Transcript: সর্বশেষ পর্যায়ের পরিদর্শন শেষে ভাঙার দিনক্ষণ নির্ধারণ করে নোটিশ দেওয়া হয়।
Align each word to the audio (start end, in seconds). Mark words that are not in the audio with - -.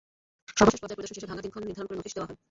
সর্বশেষ 0.57 0.79
পর্যায়ের 0.81 0.97
পরিদর্শন 0.97 1.17
শেষে 1.17 1.29
ভাঙার 1.31 1.43
দিনক্ষণ 1.45 1.63
নির্ধারণ 1.69 1.87
করে 1.89 1.97
নোটিশ 1.99 2.13
দেওয়া 2.15 2.27
হয়। 2.27 2.37